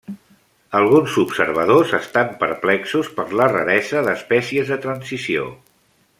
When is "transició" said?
4.89-5.47